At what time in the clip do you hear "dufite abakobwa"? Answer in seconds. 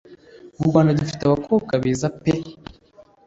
0.99-1.71